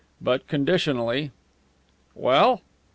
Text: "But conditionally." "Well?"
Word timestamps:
"But 0.19 0.47
conditionally." 0.47 1.29
"Well?" 2.15 2.63